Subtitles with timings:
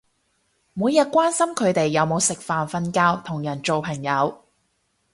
[0.73, 4.43] 每日關心佢哋有冇食飯瞓覺同人做朋友